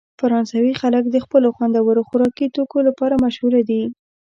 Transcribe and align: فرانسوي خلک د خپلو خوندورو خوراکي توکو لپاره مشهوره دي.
فرانسوي 0.19 0.73
خلک 0.81 1.03
د 1.09 1.15
خپلو 1.25 1.47
خوندورو 1.55 2.01
خوراکي 2.09 2.47
توکو 2.55 2.77
لپاره 2.87 3.21
مشهوره 3.25 3.61
دي. 3.69 3.81